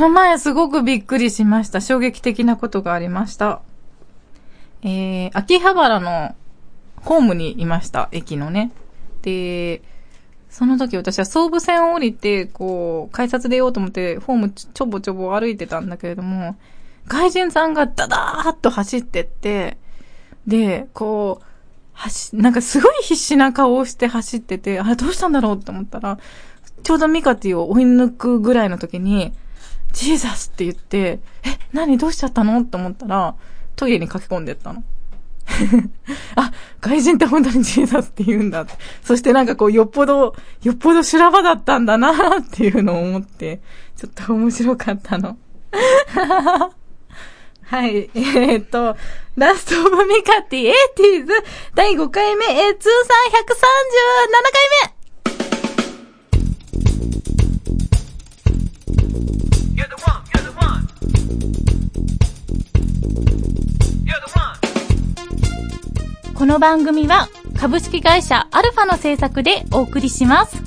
[0.00, 1.80] の前すごくびっくりしました。
[1.80, 3.60] 衝撃的なことがありました。
[4.82, 6.34] えー、秋葉原の
[6.96, 8.08] ホームにいました。
[8.10, 8.72] 駅のね。
[9.22, 9.82] で、
[10.48, 16.56] その時私は総武線を降りて、こう、改札出ようと思って、ホームちょぼちょぼ歩いてたんだけれども、
[17.06, 19.76] 外人さんがダダーッと走ってって、
[20.46, 21.44] で、こう、
[21.92, 26.18] 走、なんかすごい必死な顔をして走ってて、あれどうしたんだろうって思ったら、
[26.82, 29.34] ちょうどミカティを追い抜くぐらいの時に、
[29.92, 32.60] Jesus って言って、え、何どうしちゃったの？
[32.60, 33.34] って思ったら、
[33.76, 34.82] トイレに駆け込んでったの。
[36.36, 38.74] あ、外人って本当に Jesus って言うんだって。
[39.02, 43.60] そしてなんかこう、よっぽど、よっぽど修羅場だったんだなっていうのを思って、
[43.96, 45.36] ちょっと面白かったの。
[47.62, 48.10] はい。
[48.14, 48.96] えーっと、
[49.36, 51.32] Last of ミカティ Eighties
[51.74, 53.06] 第5回目、えー、通算
[53.42, 53.56] 137
[54.86, 54.99] 回目
[66.50, 70.60] の番組は株式会社アルファの制作でお送りします。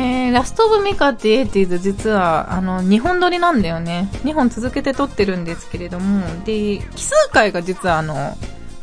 [0.00, 4.08] えー、ラストオブミカティエイティーズ実は、あの、2本撮りなんだよね。
[4.24, 8.36] 2本続けて撮ってるんですけれども、で、奇数回が実はあの、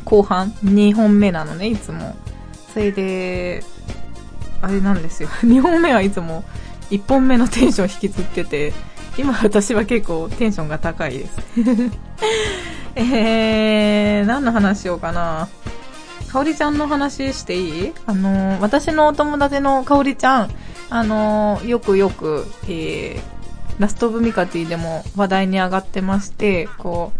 [0.06, 2.16] 後半、2本目なのね、いつも。
[2.72, 3.62] それで、
[4.62, 5.28] あれなんですよ。
[5.44, 6.42] 2本目はいつも
[6.90, 8.72] 1本目のテンション引きずってて、
[9.18, 11.36] 今私は結構テンションが高いです。
[12.94, 15.48] えー、何の話しようかな。
[16.30, 17.92] かおりちゃんの話していい？
[18.06, 20.50] あのー、私のお友達のかおりちゃん、
[20.90, 23.20] あのー、よくよく、えー、
[23.78, 27.12] ラストオブミカティでも話題に上がってまして、こ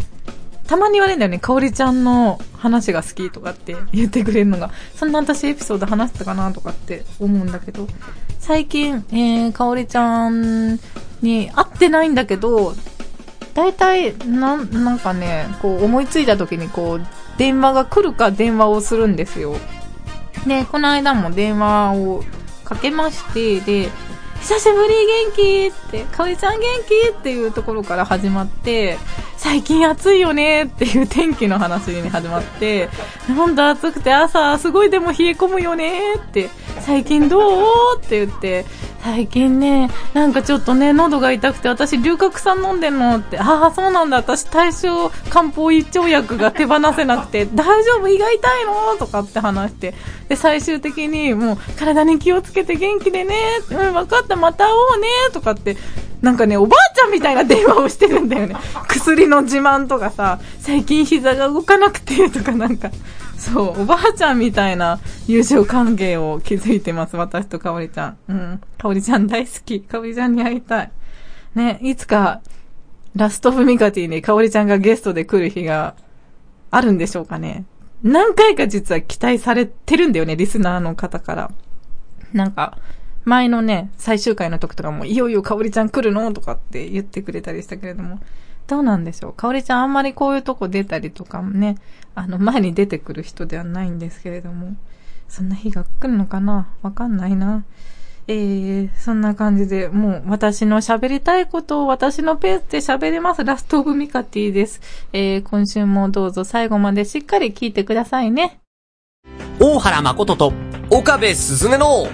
[0.65, 7.87] う、たまに言われるんだよね、かおりちゃんの話が好きとかって 言ってくれるのが、そんな私エピソード話したかなとかって思うんだけど、
[8.39, 10.79] 最近、えー、かおりちゃん
[11.21, 12.75] に会ってないんだけど、
[13.55, 17.07] 大体、なん、なんかね、こう思いついた時にこう、
[17.39, 19.57] 電話が来るか電話をするんですよ。
[20.47, 22.25] で、この間も電話を
[22.65, 23.91] かけまして、で、
[24.41, 24.95] 久しぶり
[25.29, 28.99] 元気って、かおりちゃん元気っていうところから始まって、
[29.37, 32.89] 最近暑いよねっていう天気の話に始まって、
[33.37, 37.99] ほんと暑くて朝すごいでも冷え込むよねって、最近どう？
[37.99, 38.65] って言って、
[39.03, 48.09] 最近ね、なんかちょっとね、喉が痛くて私龍角散飲んでんのって、ああ、そうなんだ、私対象漢方一丁薬が手放せなくて、大丈夫？
[48.09, 48.97] 胃が痛いの？
[48.99, 49.95] とかって話して、
[50.29, 53.35] で、最終的にもう体に気をつけて元気でね、
[53.71, 55.77] うん、分かった、また会おうね、とかって、
[56.21, 58.55] なんかね、おばあちゃんみたいな電話をしてるんだよね。
[58.87, 62.93] 薬の自慢とかさ、最近膝が動かなくて、とかなんか、
[63.43, 68.17] そう、おばあちゃんみたいな友情関係を築いてます、私とかおりちゃん。
[68.29, 68.61] うん。
[68.79, 69.81] かおりちゃん大好き。
[69.81, 70.93] かおりちゃんに会いたい。
[71.57, 72.41] ね、いつか、
[73.17, 75.97] ラストオブミカティにかおりちゃんがゲストで来る日が
[76.71, 77.65] あるんでしょうかね。
[78.03, 81.51] 何回か実は期待されてるんだよね、リスナーの方から。
[82.33, 82.79] なんか、
[83.25, 86.33] 前のね、最終回の時とかも、いよいよかおりちゃん来るの？
[86.33, 88.19] とかって言ってくれたりしたけれども、
[88.73, 89.33] どうなんでしょう。
[89.35, 91.77] かおりちゃんあんまりこういうとこ出たりとかもね、
[92.15, 94.77] あの、前に出てくる人ではないんですけれども、
[95.29, 96.71] そんな日が来るのかな？
[96.81, 97.67] わかんないな。
[98.29, 103.45] えー、そんな感じで、もう私の喋りたいことを私のペースで喋れます。
[103.45, 104.81] ラストオブミカティです。
[105.13, 108.59] えー、今週もどうぞ最後までしっかり聞いてくださいね。
[109.61, 110.55] 大原誠と、
[110.89, 112.07] 岡部すずめの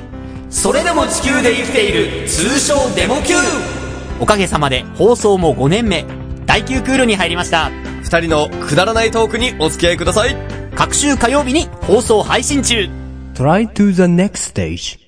[0.50, 3.34] それでも地球で生きている通称デモ球
[4.20, 6.04] おかげさまで放送も5年目、
[6.48, 7.70] 第9クールに入りました。
[8.02, 10.34] 二人のくだらないトークにお付き合いください
[10.74, 12.88] 各週火曜日に放送配信中。
[13.34, 14.98] Try to the next stage.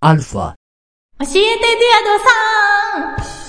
[0.00, 0.54] Alpha.
[1.18, 1.44] 教えてディ
[1.96, 3.47] アドさん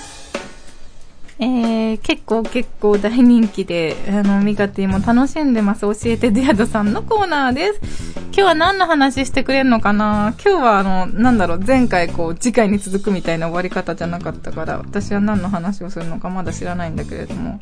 [1.42, 5.82] えー、結構結構大人気で、あの、ミカティも楽しんでます。
[5.82, 8.20] 教えてディアドさんのコーナーです。
[8.26, 10.34] 今日は何の話してくれるのかな？
[10.44, 17.60] 今日はあの、なんだろう、前回こう、次回に続くみたいな終わり方じゃなかったから、私は何の話をするのかまだ知らないんだけれども。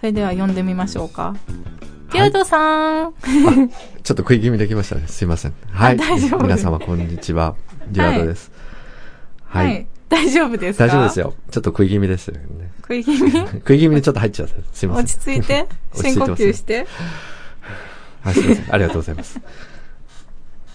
[0.00, 1.36] それでは読んでみましょうか。
[2.12, 3.68] ディアドさん、ちょっ
[4.02, 5.06] と食い気味できましたね。
[5.06, 5.54] すいません。
[5.70, 5.98] はい。
[5.98, 7.56] 大丈夫皆様、こんにちは。
[7.90, 8.50] デュアードです。
[9.44, 9.86] はい。
[10.10, 10.86] 大丈夫ですか？
[10.86, 11.20] 大丈夫です。
[11.20, 11.34] よ。
[11.50, 12.70] ちょっと食い気味ですよね。
[12.82, 13.30] 食い気味？
[13.60, 14.54] 食い気味にちょっと入っちゃった。
[14.72, 15.04] すいません。
[15.04, 15.66] 落ち着いて？
[15.94, 16.86] 深呼吸して？
[18.22, 18.74] はい、すいません。
[18.74, 19.40] ありがとうございます。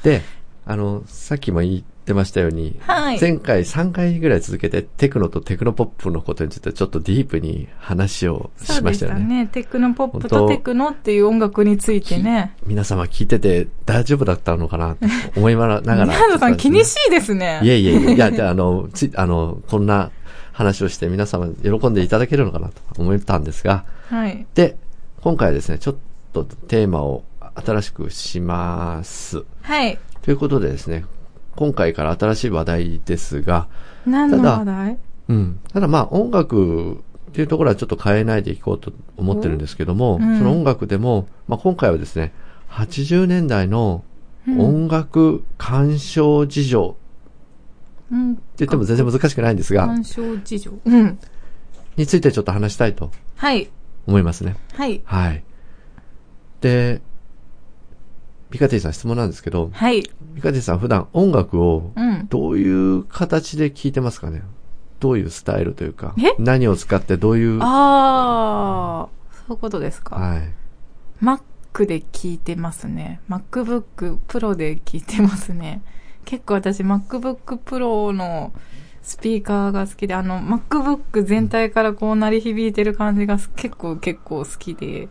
[0.03, 0.21] で、
[0.65, 9.44] あの、さっきも言ってましたように、はい前回3回ぐらい続けてテクノとテクノポップのことについてちょっとディープに話をしそうでしたたましよね。
[9.44, 9.47] ね。
[9.47, 12.55] テクノポップとテクノっていう音楽についてね。
[12.65, 15.07] 皆様聞いてて大丈夫だったのかなと
[15.38, 16.05] 思いながら。
[16.05, 17.61] 宮野さん気にいしいですね。
[17.63, 20.11] いえいえいえ、いや、じゃあ、あの、つい、あの、こんな
[20.51, 24.45] 話をして皆様喜んでいただけるのかなと思ったんですが、はい。
[24.55, 24.75] で、
[25.21, 25.95] 今回はですね、ちょっ
[26.33, 27.23] とテーマを
[27.55, 29.44] 新しくします。
[29.61, 29.97] はい。
[30.21, 31.05] ということでですね、
[31.55, 33.67] 今回から新しい話題ですが、
[34.05, 34.97] 何のただ話題？
[35.29, 35.59] うん。
[35.71, 36.97] ただまあ音楽っ
[37.33, 42.33] ていうところはちょっと変えないでいこうと思ってるんですけども、うんその音楽でも、まあ今回はですね、
[42.69, 44.03] 80年代の
[44.47, 46.97] 音楽鑑賞事情
[48.11, 48.33] うん。
[48.33, 50.71] って言っても全然難しくないんですが、干渉事情。
[50.85, 51.19] うん。
[51.95, 53.69] についてちょっと話したいとはい。
[54.07, 54.55] 思いますね。
[54.73, 55.01] はい。
[55.05, 55.44] はい。
[56.61, 57.01] で、
[58.53, 60.03] ミカティさん質問なんですけど、はい。
[60.35, 62.27] ミカティさん普段音楽をうん。
[62.29, 64.44] どういう形で聴いてますかね？
[65.00, 70.15] どういうスタイルというかえ、何を使ってどういう、あー、そういうことですか。
[70.15, 70.53] はい。
[71.21, 73.19] Mac で聞いてますね。
[73.27, 75.81] MacBook Pro で聞いてますね。
[76.23, 78.53] 結構私 MacBook Pro の
[79.01, 85.05] スピーカーが好きで、あの MacBook 全体からこう鳴り響いてる感じが結構結構好きで。
[85.05, 85.09] って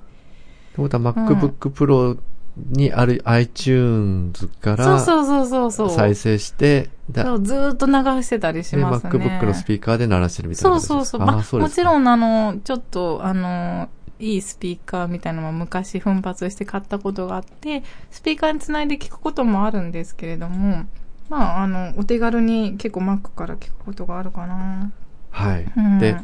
[0.77, 2.19] ことは MacBook Pro
[2.57, 5.91] にある iTunes からそうそうそうそう。
[5.91, 9.11] 再生して、だそうずーっと流してたりしでますね。
[9.11, 11.23] MacBook のスピーカーで鳴らしてるみたいなそうそうそう。
[11.23, 13.89] あ、もちろん、あの、ちょっと、あの、
[14.19, 20.85] いいスピーカーみたいなのも昔奮発して買ったことがあって、スピーカーにつないで聞くこともあるんですけれども、
[21.29, 24.93] まあ、あの、お手軽に結構 Mac から聞くことがあるかな。
[25.31, 25.73] はい。
[25.77, 26.15] うんで、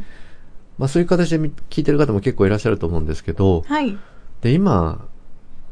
[0.78, 3.98] まあそういう形でみ聞いてる方も結構いらっしゃると思うんですけど、はい。
[4.42, 5.07] で、今、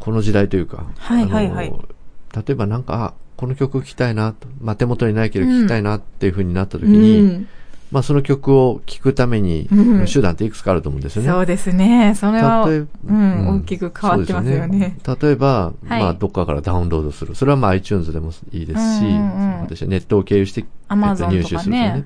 [0.06, 1.85] この時代というか、はいはいはいあの
[2.32, 7.49] 例えばなんか、あ、この曲聴きたいなと、まあ手元にないけど聴きたいなっていう風になった時に、うん
[7.91, 11.29] まあその曲を聴くために、うん手段っていくつかあると思うんですよね。
[11.29, 12.14] そうですね。
[12.14, 14.79] それは、うん、大きく変わってますよね。
[14.79, 17.35] ね例えば、はいまあ、どっかからダウンロードする。
[17.35, 22.05] それはまあ iTunes でもいいですし、うんうんうん私はネットを経由して、入手するとね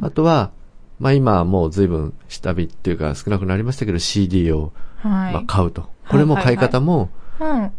[0.00, 0.52] あとは、
[0.98, 5.32] まあ今はもう随分下火っていうか少なくなりましたけど CD をはい。
[5.34, 5.90] まあ買うと。
[6.08, 7.23] これも買い方もうん。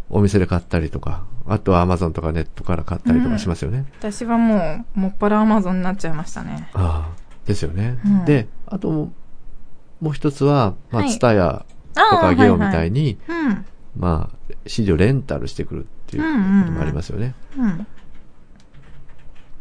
[0.09, 3.85] お店で買ったりとか、あとは Amazon とかネットから買ったりとかしますよね。
[3.99, 6.69] 私はもう、もっぱら Amazon になっちゃいましたね。
[6.73, 7.97] ああ、ですよね。
[8.05, 9.13] うんで、あとも
[10.01, 13.03] もう一つは、まあ、はいツタヤとかゲオみたいに。
[13.03, 13.65] に、うん。
[13.97, 17.33] まあ、CD をレンタルしてくるっていうこともありますよね。
[17.57, 17.87] うん。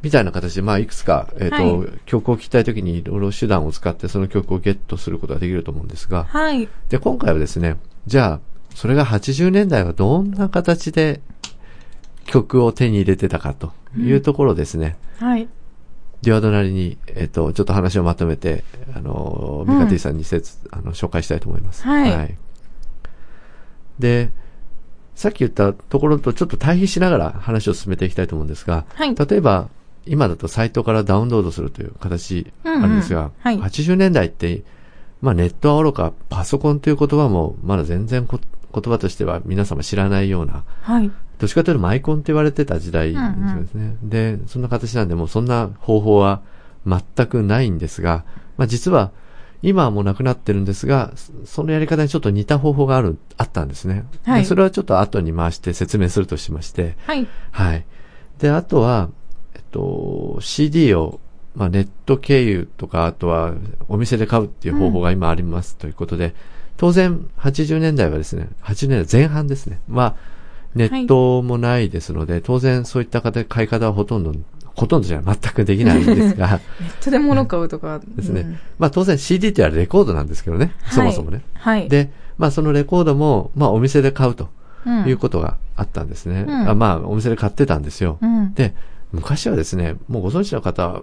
[0.03, 6.69] みたいな形で、まあ、いくつか、えっ、と、はい曲を聴きたいときにいろいろ手段を使ってその曲をゲットすることができると思うんですが、はい。
[6.91, 7.77] で、今回はですね、
[8.07, 8.41] じゃあ、
[8.75, 11.21] それが80年代はどんな形で
[12.27, 15.49] 曲を手に入れてたかというところですね、はい。
[16.23, 21.85] デュアドなりに、えっ、と、ちょっと話をまとめて、あの、ミカティさんに説、あの、紹介したいと思います。
[21.85, 22.37] はい。
[23.99, 24.31] で、
[25.15, 29.15] さっき言ったところとちょっと対比しながら話を進めていきたいと思うんですが、はい。
[29.15, 29.69] 例えば、
[30.07, 33.59] 今だとサイトからダウンロードするという形あるんですが、うんうんはい。
[33.59, 34.63] 80年代って、
[35.21, 38.41] まあネットはおろかパソコンという言葉もまだ全然こ
[38.75, 41.11] 言葉としては皆様知らないような、はい。
[41.39, 43.19] どっちかというとマイコンって言われてた時代で
[43.69, 43.97] すね。
[44.03, 46.43] で、そんな形なんで、もうそんな方法は
[46.87, 48.25] 全くないんですが、
[48.57, 49.13] まあ実は、
[49.63, 54.05] 今はもうなくなってるんですが、そそのやり方にちょっと似た方法がある、あったんですね。
[54.25, 57.27] はいでそれはちょっと後に回して説明するとしまして、はい。
[57.51, 57.87] はい。
[58.39, 59.09] で、あとは、
[59.55, 61.21] えっと、CD を、
[61.57, 63.55] まあ、ネット経由とか、あとは
[63.89, 66.35] お店で買うっていう方法が今ありますということで、
[66.85, 69.81] 当然、80年代はですね、80年代前半ですね。
[69.89, 70.15] まあ、
[70.75, 74.35] ネットもないですので、当然そういった方買い方はほとんど、
[74.75, 78.03] ほとんどじゃ全くできないんですが、ネットで物買うとか。
[78.07, 78.43] ですね。
[78.43, 81.43] うんまあ当然 CD っていうのはレコードなんですけどね、そもそもね。
[81.55, 84.51] はい。、で、まあそのレコードも、まあお店で買うと
[84.85, 86.45] うんいうことがあったんですね。
[86.47, 88.19] うんあまあお店で買ってたんですよ。
[88.21, 88.53] うん。
[88.53, 88.75] で、
[89.11, 91.01] 昔はですね、もうご存知の方、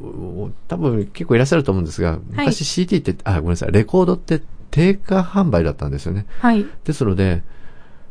[0.00, 6.26] お多分結構いらっしゃると思うんですが、昔 CD って、あ、ごめんなさい、レコードって定価販売だったんですよね。
[6.40, 6.66] はい。
[6.84, 7.42] ですので、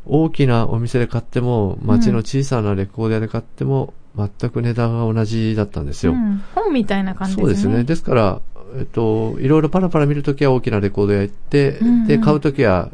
[0.06, 6.14] 大きなお店で買っても、街の小さなレコード屋で買っても、全く値段が同じだったんですよ。
[6.14, 7.54] うん本みたいな感じですね。
[7.56, 7.84] そうですね。
[7.84, 8.42] ですから、
[8.78, 12.90] えっと、いろいろパラパラ見るときは大きなレコード屋行って、うんうんで、買うときは、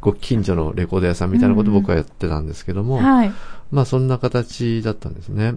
[0.00, 3.32] ご近所のレコード屋さんみたいなことをうんうん僕はやってたんですけども、はい。
[3.70, 5.54] まあそんな形だったんですね。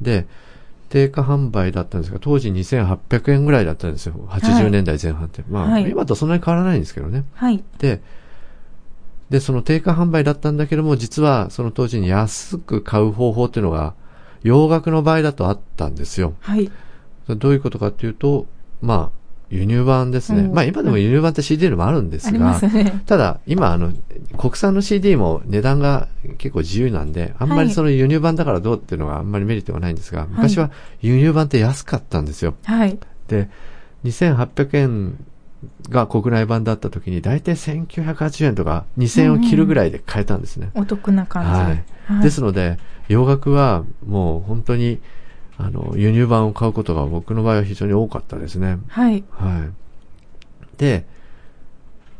[0.00, 0.26] で、
[0.88, 4.14] 定価販売だったんですが、当時2800円ぐらいだったんですよ。
[4.28, 5.44] 80年代前半って。
[5.48, 7.24] まあ、はい今とそんなに変わらないんですけどね。
[7.34, 7.62] はい。
[7.78, 8.00] で、
[9.30, 13.94] で、その定価販売だったんだけども、実はその当時に安く買う方法っていうのが、
[14.42, 16.34] 洋楽の場合だとあったんですよ。
[16.40, 16.70] はい。
[17.28, 18.46] どういうことかっていうと、
[18.80, 19.17] まあ、
[19.50, 20.40] 輸入版ですね。
[20.42, 23.02] うんまあ今でも輸入版って CD のもあるんですが、すね。
[23.06, 23.92] ただ今あの、
[24.36, 32.54] 国産の CD も値段が結構自由なんで、あんまはいりその輸入版だからどうっていうのがあんまりメリットがないんですが、昔は輸入版って安かったんですよ。
[32.64, 32.98] はい。
[33.28, 33.48] で、
[34.04, 35.16] 2800円
[35.88, 40.70] が国内版だった時に、だいたい1980円とか2000円を切るぐらいで買えたんですね。
[40.74, 41.50] お得な感じ。
[41.50, 41.64] はい。
[41.64, 41.84] はい
[42.22, 42.78] ですので、
[43.08, 44.98] 洋楽はもう本当に、
[45.58, 48.78] あの、輸入版を買うことが僕の場合は非常に多かったですね。
[48.86, 49.24] はい。
[49.30, 50.78] はい。
[50.78, 51.04] で、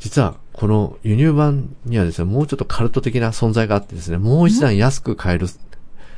[0.00, 5.46] 実はこの輸入版にはですね、もうちょっとカルト的な存在があってですね、もう一段安く買える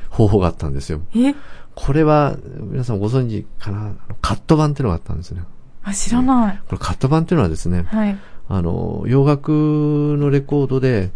[0.09, 1.01] 方法があったんですよ。
[1.15, 1.35] え？
[1.73, 3.93] これは、皆さんご存知かな？
[4.21, 5.43] カット版っていうのがあったんですね。
[5.83, 6.61] あ、知らない。
[6.67, 8.17] これカット版っていうのはですね、はい。
[8.49, 11.11] あの、洋楽のレコードで、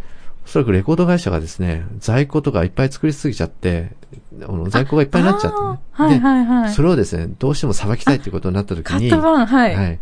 [0.45, 3.91] おそらくレコード会社がですね、在庫とかいっぱい作りすぎちゃって、
[4.43, 6.69] あの在庫がいっぱいになっちゃってね、はいはいはい。
[6.69, 9.75] で、それをですね、どうしてもさばきたいっていうことになった時に、カット版、はい。
[9.75, 9.99] はい。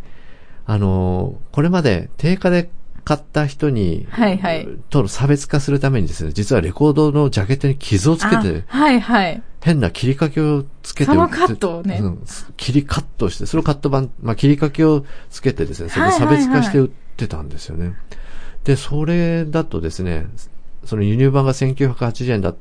[0.66, 2.70] あのーこれまで定価で
[3.06, 9.44] 買った人に、はいはいとの差別化するためにですね、実はレコードのジャケットに傷をつけて、あはいはい。
[9.62, 12.24] 変な切り欠けをつけてそのカットをねうん
[12.58, 17.94] 切りカットして、それをカット版、まあ、切り欠けをつけてですね、それで差はいはいはい別化して売ってたんですよね。
[18.64, 20.28] で、それだとですね、
[20.86, 22.56] その輸入版が1980円だっ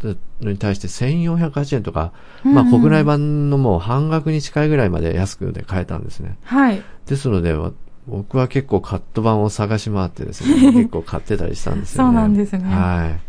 [0.00, 0.08] た
[0.40, 6.38] のに対して1480円とか、まあうんうん国内版のもう半額に近いぐらいまで安くで買えたんですね。
[6.44, 6.82] はい。
[7.06, 7.72] ですので、わ
[8.06, 12.08] 僕は結構カット版を探し回ってですね、 結構買ってたりしたんですよね。
[12.08, 13.20] そうなんですねはい。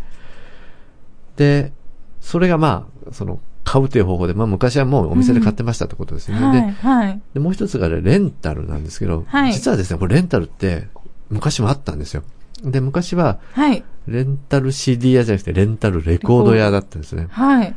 [1.37, 1.73] で、
[2.19, 6.37] それがまあ、その、買うという方法で、まあ昔はもうお店で買ってましたってことですね。
[6.37, 6.61] はい。
[6.61, 7.21] ではい。
[7.33, 10.87] で、もう一つがねレンタルなんですけど、はい実はですね、これレンタルって
[11.31, 12.23] 昔もあったんですよ。
[12.63, 13.83] で、昔ははい。
[14.07, 17.27] レンタル CD 屋じゃなくてレンタルレコード屋だったんですね。
[17.31, 17.75] はい。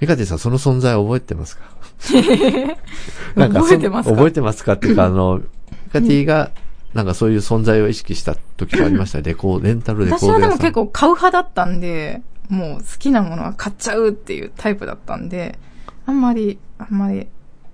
[0.00, 1.64] ミカティさんその存在覚えてますか？
[3.36, 4.14] なんかそ覚えてますか？
[4.14, 4.72] 覚えてますか？
[4.74, 5.44] っていうか、あの、 ミ
[5.92, 6.50] カティが、
[6.94, 9.20] なんかそういう存在を意識した時がありました。
[9.20, 10.58] レコー、レンタルレコー私はでド屋さん。
[10.58, 15.58] も結構買う派だったんで、もう好きなものは買っちゃうっていうタイプだったんで、
[16.06, 17.26] あんまり、あんまり、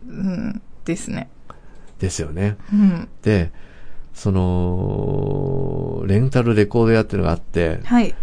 [0.09, 1.29] うん、ですね。
[2.01, 2.57] ですよね。
[2.73, 3.09] うん。
[3.23, 3.53] で、
[4.15, 8.15] その、レンタルレコード屋っていうのがあって、やっはい。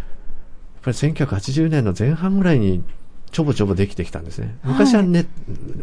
[0.82, 2.84] ぱり1980年の前半ぐらいに
[3.32, 4.58] ちょぼちょぼできてきたんですね。
[4.64, 5.28] 昔はね、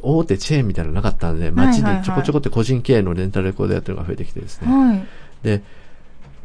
[0.02, 4.68] 大手チェーンみたいなのなかったんで、街はいはいはいにちょこちょこって個人経営のレンタルレコード屋っていうのが増えてきてですね。
[4.72, 5.02] はい。
[5.42, 5.62] で、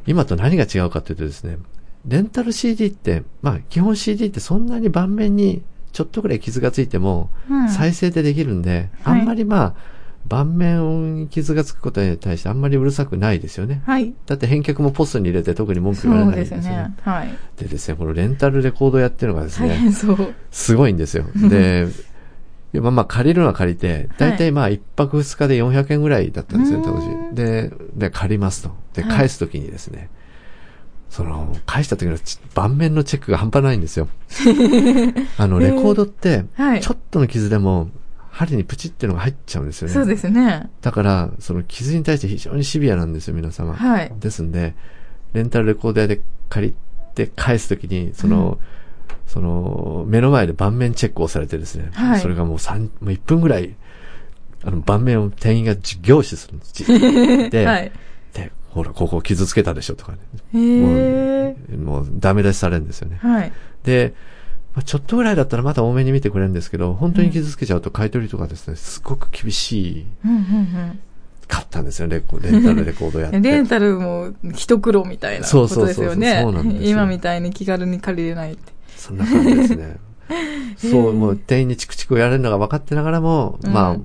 [0.05, 1.57] 今と何が違うかというとですね、
[2.05, 9.75] レンタル CD って、まあ基本 CD ってそんなに盤面にちょっとぐらい傷がついてもうん再生でできるんで、はいあんまりまあ
[10.27, 13.81] 盤面に傷がつくことに対してあんまりうるさくないですよね。
[13.85, 14.13] はい。
[14.25, 16.63] だって返却もポストに入れて特に文句言われそうないんですよね。
[16.63, 16.95] ですね。
[17.03, 17.29] はい。
[17.57, 20.33] でですね、このレンタルレコード屋っていうのがです大ね、変そう。
[20.51, 21.25] すごいんですよ。
[21.35, 21.87] で、
[22.73, 27.01] まあまあ借りるのは借りて、だいたいまあ一泊二日で400円ぐらいだったんですよ、当ん
[27.31, 27.35] 時。
[27.35, 28.71] で、で、借りますと。
[28.93, 30.09] で、はい返すときにですね、
[31.09, 34.07] その、返した時のち盤面のチェックが半端ないんですよ。
[35.37, 37.89] あの、レコードって、はいちょっとの傷でも、
[38.33, 39.93] 針にプチってのが入っちゃうんですよね。
[39.93, 40.71] そうですね。
[40.81, 43.75] だから、その傷に対して非常にシビアなんですよ、皆様。
[43.75, 44.11] はい。
[44.19, 44.73] ですんで、
[45.33, 46.75] レンタルレコード屋で借り
[47.13, 48.57] て返すときに、その、
[49.27, 53.75] その、目の前で盤面チェックをされてですね、はいそれがもう三もう1分ぐらい、
[54.63, 56.73] あの、盤面を店員がじ凝視するんです。
[56.73, 56.85] じ
[57.51, 57.91] で、はい。
[58.33, 60.17] で、ほら、ここ傷つけたでしょとかね。
[60.55, 61.77] へえ。
[61.77, 63.19] もう、ダメ出しされるんですよね。
[63.21, 63.51] はい。
[63.83, 64.15] で、
[64.73, 70.99] まあ、ちょっとぐらいだったらまた多めに見てくれるんですけど、本当に傷つけちゃうと買い取りとかですね、すごく厳しいうんうん
[71.47, 73.37] かったんですよ、レコレンタルレコードやって。
[73.37, 73.43] うん。
[73.43, 76.41] レンタルも一苦労みたいなそうことそうそうそうですよね。
[76.41, 78.73] そうなんですよ今みたいに気軽に借りれないって。
[78.95, 79.97] そんな感じですね。
[80.77, 83.97] そう、もう店員にチクチクやれるのが分かってながらも、うんまあ、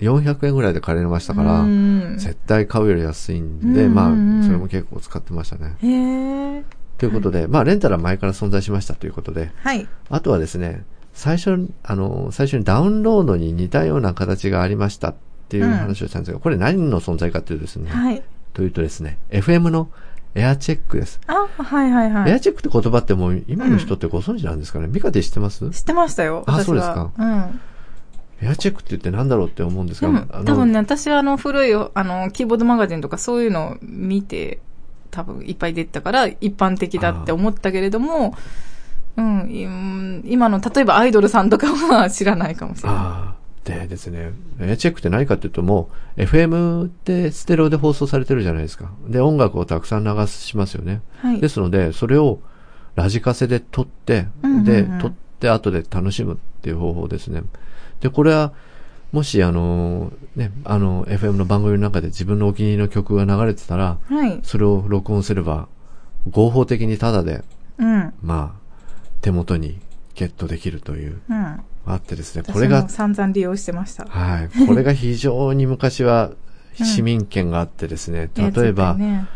[0.00, 5.76] 400円ぐらいで借りれましたから、うん絶対買うより安いんで、うんまうんあ、それも結構使ってましたね。
[5.82, 6.64] へえ。
[7.00, 9.88] ということで、まあ、レンタルは前から存在しましたということで、はい。
[10.10, 15.14] あとはですね、最初、あの、最初にダウンロードに似たような形がありましたっ
[15.48, 18.22] ていう話をしたんですが、これ何の存在かというとですね、はい。
[18.52, 19.88] というとですね、FM の
[20.34, 21.20] エアチェックです。
[21.26, 22.30] あ、はいはいはい。
[22.32, 25.70] エアチェックって言葉ってもう今の人ってご存知なんですかね、ミカティ知ってます？
[25.70, 26.44] 知ってましたよ。
[26.46, 27.60] あそうですかうん。
[28.42, 34.60] エアチェックって言ってなんだろうって思うんですが、でもあの多分ね、私はあの古い、あの、キーボードマガジンとかそういうのを見て、
[35.10, 38.34] 多分いっぱい出てたから一般的だって思ったけれども、
[39.16, 43.40] うん、今の、例えばアイドルさんとかは知らないかもしれない。
[43.64, 48.90] でですね、エアチェックって何かっていうともう、FM ってステレオで放送されてるじゃないですか。
[49.06, 51.02] で、音楽をたくさん流しますよね。
[51.18, 51.40] はい。
[51.40, 52.40] ですので、それを
[52.94, 54.28] ラジカセで撮って、
[54.64, 57.42] で、撮って後で楽しむっていう方法ですね。
[58.00, 58.52] で、これは、
[59.12, 64.40] もし、あの、ね、あの、FM の番組の中で自分のお気に入りの曲が流れてたら、はい。
[64.44, 65.68] それを録音すれば、
[66.30, 67.42] 合法的にタダで、
[67.78, 68.12] うん。
[68.22, 68.60] まあ、
[69.20, 69.80] 手元に
[70.14, 71.60] ゲットできるという、うん。
[71.86, 74.04] あってですね、こ私れがも、散々利用してました。
[74.06, 76.30] はい、これが非常に昔は
[76.74, 79.26] 市民権があってですね、 例えば、ね、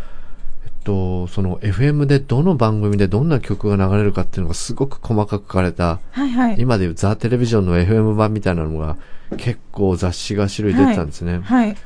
[0.84, 6.56] と、その FM でどの番組でどんな曲が流れるかっていうのがすごく細かく書かれた、はいはい。
[6.58, 8.96] 今でいうザ・テレビジョンの FM 版みたいなのが
[9.36, 11.40] 結構雑誌が種類出てたんですね。
[11.42, 11.76] はい。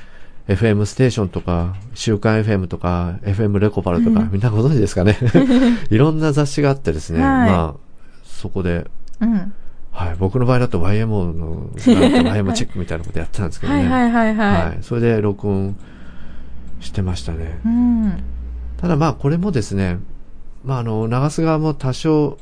[0.49, 5.17] FM ステーションとか、週刊 FM とか、FM レコパルとか、みんなご存知ですかね？
[5.91, 7.75] いろんな雑誌があってですね、はいまあ、
[8.25, 8.87] そこで、
[9.21, 9.53] うん。
[9.93, 13.81] はい、僕の場合だと YMO の、YMO チェックみたいなことやってたんですけどね。
[13.91, 14.67] はいはいはいはい。
[14.69, 14.79] はい。
[14.81, 15.77] それで録音
[16.81, 17.59] してましたね。
[17.67, 18.23] うん。
[18.79, 19.99] ただまあこれもですね、
[20.65, 22.39] まああの、流す側も多少、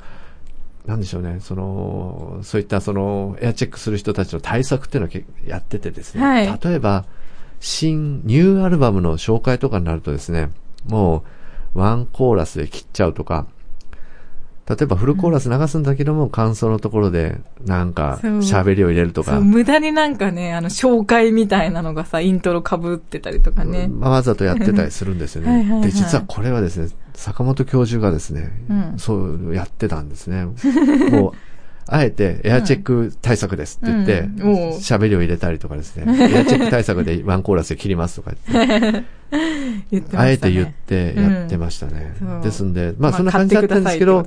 [0.87, 6.61] なんでしょうね、その、そういったその、エアチェックする人たちの対策っていうのをけやっててですね、はい。
[6.63, 7.05] 例えば、
[7.59, 10.51] 新、ニューアルバムの紹介とかになるとですね、
[10.87, 11.25] も
[11.75, 13.47] う、ワンコーラスで切っちゃうとか、
[14.69, 23.87] 例えばフルコーラス流すんだけども、感想のところで、なんか、喋りを入れるとか無駄になんかね、あの、紹介みたいなのがさ、イントロ被ってたりとかね。
[23.87, 25.49] まあ、わざとやってたりするんですよね。
[25.51, 30.47] はいはいはいで、実はこれはですね、坂本教授がですね、うんそうやってたんですね。
[31.11, 31.33] もう、
[31.89, 39.05] あえてエアチェック対策ですって言ってうんおう、喋、りを入れたりとかですね、 エアチェック対策でワンコーラスで切りますとか言って、
[39.91, 40.23] 言ってましたね。
[40.23, 42.15] あえて言ってやってましたね。
[42.43, 44.27] ですんで、まあそんな感じだったんですけど、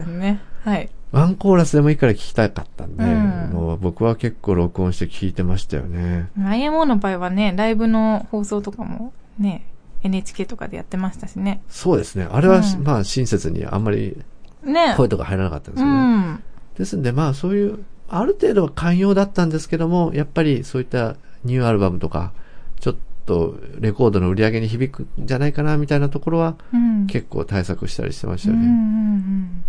[0.63, 0.89] はい。
[1.11, 6.29] ワンコーラスでもいいから聞きたかったんで、うんもう僕は結構録音して聞いてましたよね。
[6.37, 9.65] IMO の場合はね、ライブの放送とかもね、
[10.03, 11.61] NHK とかでやってましたしね。
[11.67, 12.27] そうですね。
[12.31, 14.17] あれは、うんまあ親切にあんまり
[14.63, 14.93] ね。
[14.97, 15.99] 声とか入らなかったんですうよね。
[15.99, 16.43] ん。
[16.79, 22.31] ですんで、まあそういう、ある程度は寛容だったんですけども、やっぱりそういったニューアルバムとか、
[22.79, 22.95] ちょっ
[23.25, 27.07] とレコードの売り上げに響くんじゃないかな、みたいなところは、うん。
[27.07, 28.77] 結構対策したりしてましたうんうんうよね。
[28.77, 29.63] ん。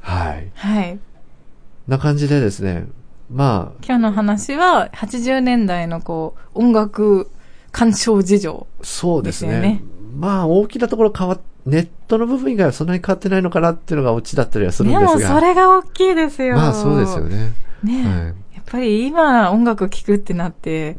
[0.00, 0.50] はい。
[0.54, 0.98] はい。
[1.86, 2.88] な感じでですね、
[3.30, 7.30] まあ、今日の話は、80年代のこう、音楽
[7.70, 8.66] 鑑賞事情。
[8.82, 9.82] そうですね
[10.16, 15.34] まあ大きなところ変わっ、ネットの部分以外はそんなに変わってないのかなっていうのがオチだったりはするんでですが。
[15.34, 16.56] もそれが大きいですよ。
[16.56, 17.24] まあそうですよ。
[17.24, 17.52] ね。
[17.82, 20.98] ね、はいやっぱり今音楽聴くってなって、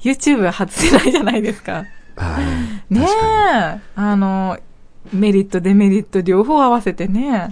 [0.00, 1.84] YouTube は外せないじゃないですか。
[2.16, 2.40] は
[2.90, 2.94] い。
[2.94, 3.80] ねえ。
[3.96, 4.58] あの、
[5.12, 7.30] メリット、デメリット両方合わせてね。
[7.30, 7.50] まあ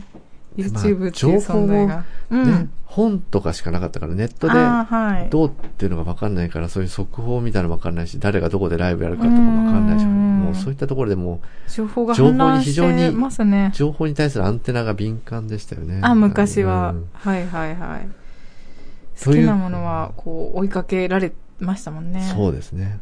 [0.57, 2.05] YouTube っていう存在が。
[2.31, 2.71] うん。
[2.99, 5.31] ね、本とかしかなかったから、ネットで。
[5.31, 10.11] どうっていうのが分かんないから、そういう速報みたいなの分かんないし、誰がどこでライブやるかとかも分かんないじゃん。
[10.11, 13.13] うんもうそういったところでも情報が情報に非常に。
[13.73, 16.01] 情報に対するアンテナが敏感でしたよね。
[16.03, 16.91] あ、昔は。
[16.91, 18.09] うんはいはいはい。
[19.25, 22.21] 好きなものは、こう、追いかけられましたもんね。
[22.35, 22.99] そうですね。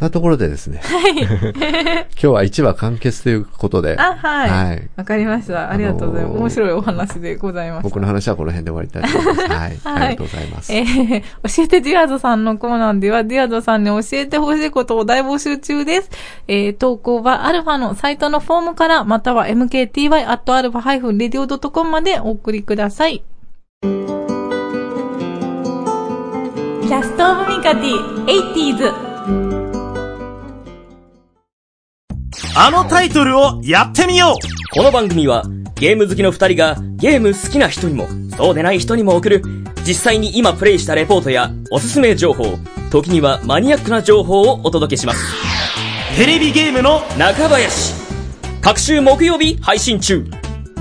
[0.00, 0.82] なところでですね。
[2.12, 4.50] 今日は1話完結ということで、あ、はい。
[4.50, 5.70] わ、はいかりました。
[5.70, 6.30] ありがとうございます。
[6.30, 7.82] あのー面白いお話でございました。
[7.84, 9.48] 僕の話はこの辺で終わりたいと思います。
[9.48, 9.70] はい。
[9.70, 9.70] は
[10.04, 10.72] いありがとうございます。
[10.74, 11.22] えー
[11.56, 16.10] 教えてディアドさんのコーナーでは、ディアドさんに教えてほしいことを大募集中です。
[16.46, 23.22] えー投稿はアルファのサイトのフォームから、または mkty.alpha-radio.com までお送りください。
[26.86, 28.92] キャストオブミカティ 80s
[32.56, 34.72] あのタイトルをやってみよう。
[34.72, 35.42] この番組は
[35.74, 39.42] ゲーム好きの二人がゲーム好きな人にもそうでない人にも送る
[39.84, 42.56] 実際に今プレイしたレポートやおすすめ情報
[42.90, 45.34] 時にはマニアックな情報をお届けします。
[46.16, 47.94] テレビゲームの中林。
[48.60, 50.24] 各週木曜日配信中。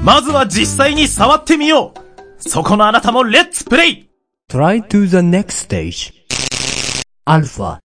[0.03, 2.47] まずは実際に触ってみよう。
[2.47, 4.04] そこのあなたもレッツプレイ
[4.47, 6.13] Try to the next stage.
[7.25, 7.79] Alpha.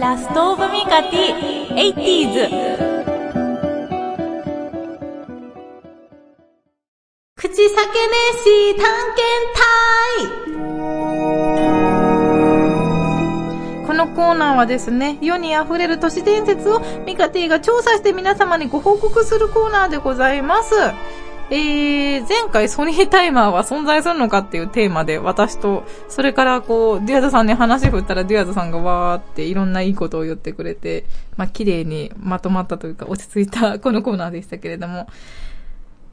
[0.00, 2.38] ラストオブミカティエイティーズ。
[7.36, 9.28] 口裂けねし探検
[10.54, 11.47] 隊。
[13.98, 20.74] のコーナーはですね、世に溢れる都市伝説をミカティが調査して皆様にご報告するコーナーでございます。
[21.50, 31.04] えー、前回ソニータイマーは存在するのかっていうテーマで私と、それからこう、デュアドさんに話振ったらデュアドさんがわーっていろんないいことを言ってくれて、
[31.36, 35.08] まあ綺麗にまとまったというか落ち着いたこのコーナーでしたけれども、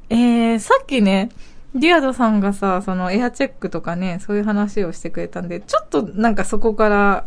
[0.10, 1.30] えー、さっきね、
[1.76, 7.26] ディアドさんがさ、そのエアチェックとかね、そういう話をしてくれたんで、ちょっとなんかそこから、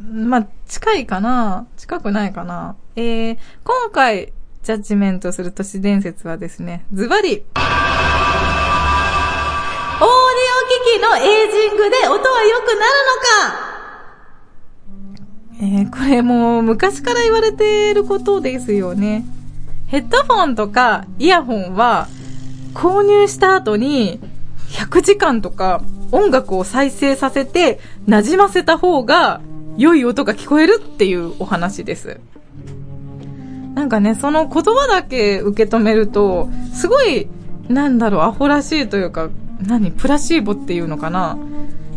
[0.00, 1.66] まあ、近いかな。
[1.76, 2.76] 近くないかな。
[2.96, 4.32] えー、今回、
[4.62, 7.44] ジャッジメントする都市伝説はですね、ズバリ、オーディ
[10.04, 13.16] オ機器のエイジングで音は良くなるの
[13.50, 13.68] か？
[15.60, 19.24] えー、これもう昔から言われていることですよね。
[19.88, 22.06] ヘッドフォンとかイヤホンは
[22.74, 24.20] 購入した後に
[24.70, 25.82] 100時間とか
[26.12, 29.40] 音楽を再生させて馴染ませた方が
[29.78, 32.20] 良い音が聞こえるっていうお話です。
[33.74, 37.28] なんかね、その言葉だけ受け止めると、すごい、
[37.68, 39.30] なんだろう、アホらしいというか、
[39.64, 41.38] 何、プラシーボっていうのかな。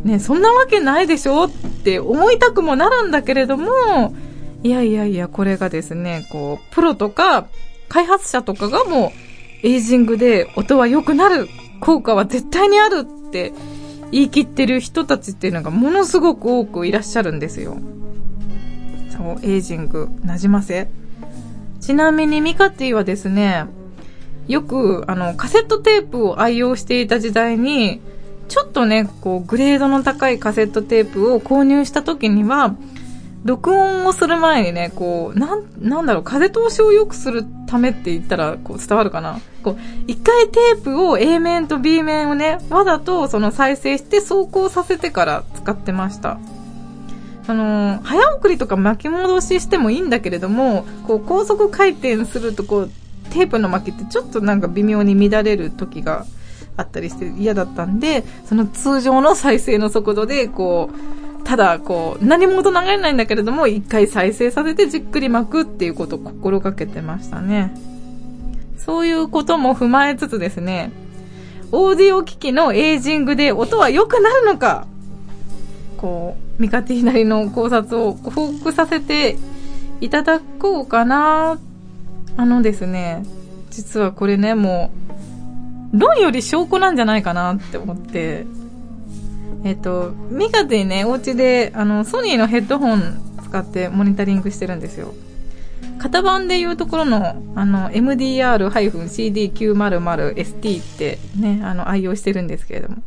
[0.04, 4.14] ね、そんなわけないでしょって思いたくもなるんだけれども、
[4.62, 7.48] いやいやいや、これがですね、こう、プロとか、
[7.90, 9.12] 開発者とかがも
[9.64, 11.48] う、エイジングで音は良くなる、
[11.80, 13.54] 効果は絶対にあるって
[14.12, 17.78] 言い切ってる人たちっていうのがものすごく多くいらっしゃるんですよ。
[19.10, 20.88] そう、エイジング、なじませ。
[21.80, 23.66] ちなみにミカティはですね、
[24.48, 28.02] よく、あの、カセットテープを愛用していた時代に、
[28.50, 32.76] ちょっとね、こう、グレードの高いカセットテープを購入した時には、
[33.44, 39.40] 録音をする前にね、こう、なん、なんだろう、風通しを良くするためって言ったら、こう、伝わるかな？
[39.64, 46.38] こう、一回テープを A 面と B 面をね、わざとその再生して走行させてから使ってました。
[47.48, 52.90] あのー早送りとか巻き戻ししてもいいんだけれども、こう、高速回転すると、こう、
[53.32, 56.26] テープの巻きってちょっとなんか微妙に乱れる時が
[56.78, 61.21] あったりして嫌だったんで、その通常の再生の速度で、こう、
[61.52, 67.74] ただ、こう、何も音流れないんだけれども、一回再生させてじっくり巻くっていうことを心がけてましたね。
[68.78, 70.94] そういうことも踏まえつつですね、
[71.74, 74.88] オーディオ機器のエイジングで音は良くなるのか
[75.98, 79.36] こう、ミカティなりの考察を報告させて
[80.00, 81.60] いただこうかな。
[82.38, 83.26] あのですね、
[83.72, 84.90] 実はこれね、も
[85.94, 88.46] う、論より証拠なんじゃないかなって思って、
[89.64, 95.14] えっと、ミカティね、お家で、あの、ソニーのヘッドホン使ってモニタリングしてるんですよ。
[96.00, 103.04] 型番でいうところの、あの、MDR-CD900ST ってね、あの、愛用してるんですけれども。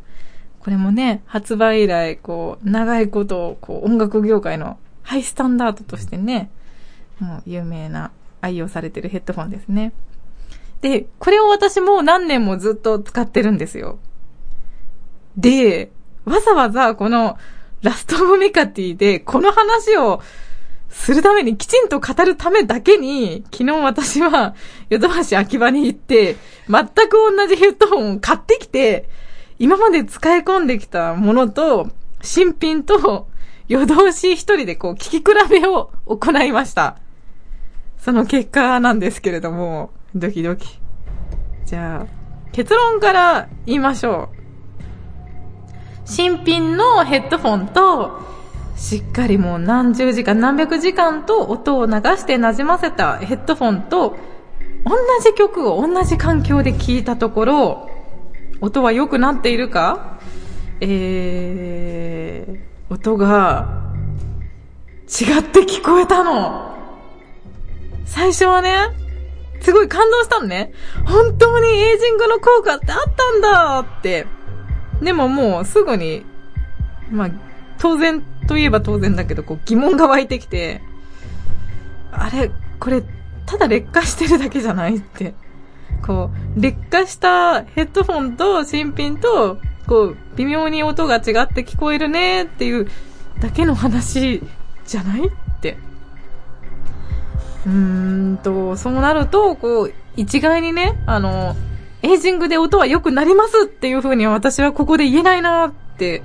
[0.60, 6.50] これもね、発売以来、こう、長いこと、こう、音楽業界のハイスタンダードとしてね、
[7.18, 9.92] もう有名な、愛用されてるヘッドフォンですね。
[10.82, 13.98] で、これを私もう何年もずっと使ってるんですよ。
[15.36, 15.90] で、
[16.24, 17.38] わざわざこの
[17.82, 20.22] ラストオブミカティでこの話を
[20.88, 24.54] するためにきちんと語るためだけに、昨日私は
[24.90, 26.36] ヨドバシ秋葉に行って、
[26.68, 29.08] 全く同じヘッドホンを買ってきて、
[29.58, 31.90] 今まで使い込んできたものと、
[32.22, 33.28] 新品と
[33.68, 36.96] 夜通し一人でこう聞き比べを行いました。
[37.98, 40.78] その結果なんですけれども、ドキドキ。
[41.66, 44.43] じゃあ、結論から言いましょう。
[46.04, 48.20] 新品のヘッドフォンと、
[48.76, 54.16] しっかりもう何十時間何百時間と音を流して馴染ませたヘッドフォンと、
[54.84, 57.90] 同じ曲を同じ環境で聴いたところ、
[58.60, 60.18] 音は良くなっているか？
[60.80, 63.82] えー、音が
[65.04, 66.74] 違って聞こえたの。
[68.04, 68.88] 最初はね、
[69.60, 70.72] すごい感動したのね。
[71.06, 74.26] 本当にエイジングの効果ってあったんだって。
[75.04, 76.24] でももうすぐに、
[77.10, 77.30] まあ、
[77.78, 80.80] 当然といえば当然だけど、こう疑問が湧いてきて、
[82.10, 83.02] あれ、これ、
[83.46, 85.34] ただ劣化してるだけじゃないって。
[86.04, 92.88] こう、劣化したヘッドフォンと新品と、こう、微妙に音が違って聞こえるねっていう
[93.40, 94.42] だけの話
[94.86, 95.76] じゃないって。
[97.66, 101.56] うーんと、そうなると、こう、一概にね、あの、
[102.04, 106.22] エイジングで音は良くなりますっていう風に私はここで言えないなって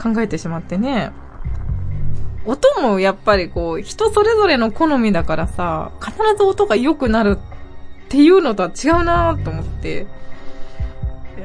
[0.00, 1.10] 考えてしまってね。
[2.46, 10.06] 音もやっぱりこう、人それぞれの好みだからさ、必ず音が良くなるっていうのとは違うなと思って。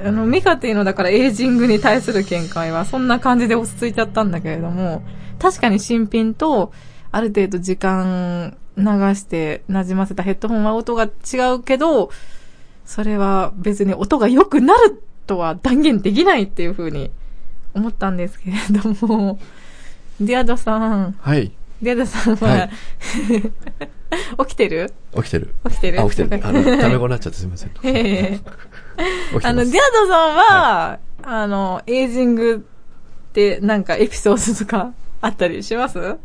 [0.06, 5.02] あの、ミカっていうのだからエイジングに対する見解はそんな感じで落ち着いちゃったんだけれども、
[5.40, 6.72] 確かに新品と
[7.12, 8.84] ある程度時間流
[9.16, 12.12] して馴染ませたヘッドホンは音が違うけど、
[12.86, 17.12] それは別に音が良くなるとは断言できないっていう風に
[17.74, 19.39] 思ったんですけれども、
[20.19, 21.52] ディアドさん、はい。
[21.82, 22.69] ディアドさんは、はい
[24.46, 24.93] 起きてる？
[25.15, 25.56] 起きてる。
[25.65, 26.02] 起きてる？
[26.02, 26.41] あ、起きてる。
[26.43, 27.72] あの、タメ語になっちゃってすみません。
[27.84, 28.39] ええ
[29.34, 32.63] ますあの、ディアドさんは、あの、エイジング
[33.30, 36.17] ってなんかエピソードとかあったりします？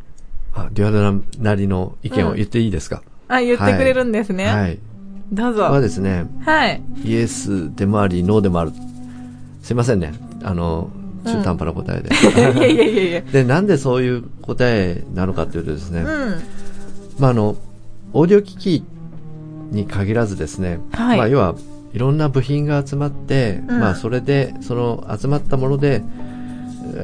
[0.54, 4.46] あ、デュアドラなりの意見を言っていいですか、あ、言ってくれるんですね。
[4.46, 4.78] はい。
[5.32, 5.62] どうぞ。
[5.64, 6.82] はですね、はい。
[7.04, 8.72] イエスでもあり、ノーでもある。
[9.62, 10.12] すいませんね。
[10.42, 10.90] あの、
[11.24, 12.08] 中途半端な答えで。
[12.14, 13.20] いやいやいやいや。
[13.20, 16.34] で、なんでそういう答えなのかというとですね、うん。
[17.18, 17.56] まあ、あの、
[18.12, 18.84] オーディオ機器
[19.70, 21.54] に限らずですね、はいまあ、要は、
[21.92, 26.27] いろんな部品が集まって、うんまあ、それで、その集まったもので、えー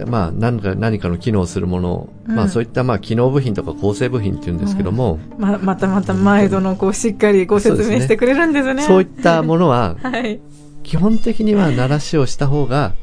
[0.07, 8.83] まあ、何か、何かの機能するもの、うんまあ、そういった、まあ、機能部品とか構成部品っていうんですけども、ま、またまた毎度のこうしっかりご説明してくれるんですね。
[8.83, 10.41] そういったものは、はい。
[10.83, 12.95] 基本的には鳴らしをした方が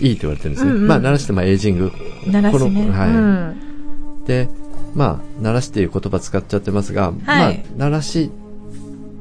[0.00, 0.70] いいと言われてるんですね。
[0.72, 1.92] うんうんまあ、鳴らして、まあ、エイジング。
[2.26, 2.58] 鳴らしね。
[2.58, 4.24] このはいうん。
[4.26, 4.48] で、
[4.94, 8.30] まあ、鳴らしっていう言葉使っちゃってますが、まあ、鳴らし、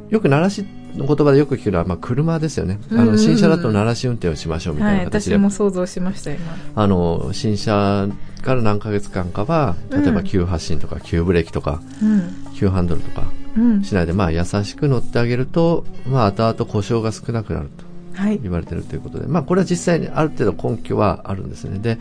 [0.10, 0.66] よく鳴らし
[0.96, 2.80] の言葉でよく聞くのは、まあ、車ですよね。
[2.92, 4.98] あの、新車だと鳴らし運転をしましょうみたいは。
[4.98, 5.38] ない形で。
[5.38, 6.56] 私も想像しました、今。
[6.76, 8.08] あの、新車
[8.42, 12.54] から何ヶ月間かは、例えばうん急発進とか急ブレーキとか、うん。
[12.56, 13.28] 急ハンドルとか
[13.58, 13.84] うん。
[13.84, 17.86] しないで、まあ、優しく乗ってあげると、まあ、後々故障が少なくなると。
[18.22, 18.40] はい。
[18.42, 21.80] 言われてるということで、まあ、これは実際にある程度根拠はあるんですね。
[21.80, 21.98] で、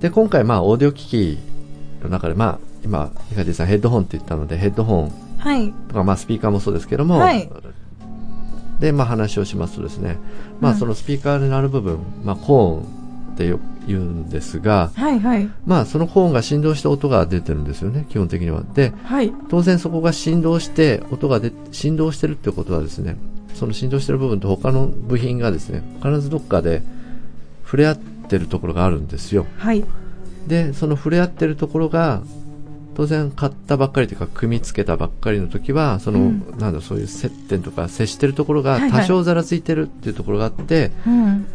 [0.00, 1.38] で今回、まあ、オーディオ機器
[2.02, 5.72] の中で、まあ、今、ヒカティさんヘッドホンって言ったので、ヘッドホンはい。
[5.88, 7.50] とか、まあ、スピーカーもそうですけども、はい
[8.80, 10.18] で、まあ、話をしますとですね、
[10.60, 15.50] まあ、うんそのスピーカーになる部分、まあ、コーンってよ言うんですが、はい、はい。
[15.64, 18.62] まあ、そのコーンが振動して音が出てるんですよね、基本的には。
[18.74, 19.32] で、はい。
[19.48, 23.16] 当然そこが振動して、音が出、振動してるってことはですね、
[23.54, 26.82] その振動してる部分と他の部品がですね、必ずどっかで
[27.64, 29.46] 触れ合ってるところがあるんですよ。
[29.56, 29.84] はい。
[30.46, 32.22] で、その触れ合ってるところが、
[32.98, 36.54] 当然買ったばっかりというか、組み付けたばっかりの時は、その、うん。
[36.58, 38.90] なんだ、そういう接点とか接してるところがはいはい。
[38.90, 41.46] 多少ざらついてるっていうところがあって、うん。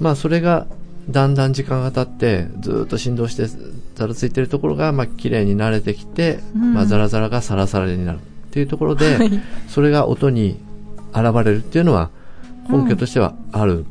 [0.00, 0.66] まあそれが
[1.10, 3.46] だんだん時間が経ってずーっと振動して
[3.94, 6.72] ざらついてるところがまあ綺麗に慣れてきて、うん。
[6.72, 9.30] まあザラザラがサラサラになるっていうところで、はい。
[9.68, 10.58] それが音に
[11.12, 12.08] 現れるっていうのは
[12.70, 13.86] 根拠としてはあるん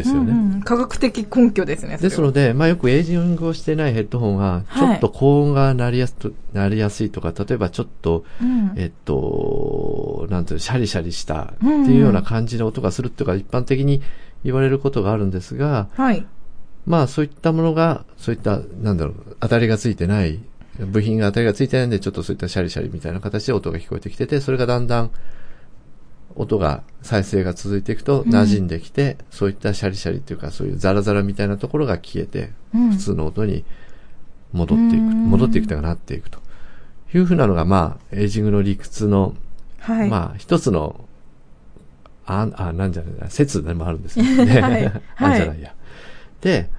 [0.00, 0.32] ですよね。
[0.32, 1.98] うんうん科学的根拠ですね。
[1.98, 14.02] ですので、まあよくエイジングをしていないヘッドホンは、ちょっと高音が鳴りやすと、鳴りやすいとか、例えばちょっと、うんえっと、なんていうの、シャリシャリしたっていうような感じの音がするっていうか、一般的に
[14.44, 16.24] 言われることがあるんですが、はい。
[16.86, 20.38] まあそういったものが、そういった、なんだろう、当たりがついてない、
[20.78, 25.10] 部品が当たりがついてないんで、ちょっとそういったシャリシャリみたいな形で音が聞こえてきてて、それがだんだん、
[26.36, 33.64] 音が、再生が続いていくと馴染んできて、そういったシャリシャリっていうか、そういうザラザラみたいなところが消えて、うん普通の音に
[34.52, 36.40] 戻っていく、うん戻っていくというかなっていくと。
[37.14, 39.34] いうふうなのが、まあ、エイジングの理屈の、
[39.80, 40.08] はい。
[40.08, 41.04] まあ、一つの、
[42.24, 44.60] あ、あ、なんじゃないな、説でもあるんですけどね。
[44.62, 45.74] はいあんじゃないや。
[46.40, 46.70] で、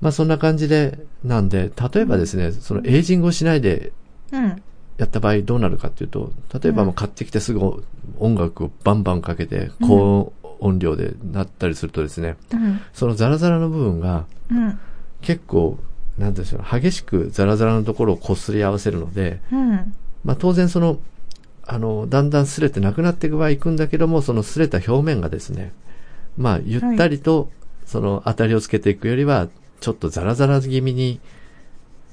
[0.00, 3.92] まあそんな感じで、なんで、例えばですね、そのエイジングをしないで
[4.30, 4.62] うん。
[4.98, 7.84] やった場合どうなるかっていうと、例えばもう買ってきてすぐ
[8.18, 12.80] 音楽をバンバンかけて、高音量でなったりするとですね、うん。
[12.92, 14.78] そのザラザラの部分がうん。
[15.20, 15.78] 結構、
[16.16, 19.94] なんでしょう、激しくザラザラのところを擦り合わせるので、うん。
[20.24, 20.98] まあ当然その、
[21.64, 25.72] あの、だんだん擦れてなくなっていく場合行くんだけども、その擦れた表面がですね、
[26.36, 27.50] まあゆったりと、
[27.86, 29.48] その当たりをつけていくよりは、
[29.80, 31.20] ちょっとザラザラ気味に